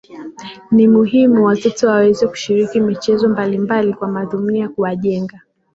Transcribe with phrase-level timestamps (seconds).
[0.71, 5.41] Ni muhimu watoto waweze kushiriki michezo mbalimbali kwa madhumuni ya kuwajenga